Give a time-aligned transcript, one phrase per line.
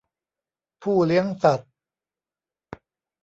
[0.83, 1.71] ผู้เลี้ยงสัตว์